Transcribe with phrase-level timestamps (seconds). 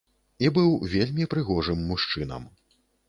[0.45, 2.53] І быў вельмі прыгожым мужчынам.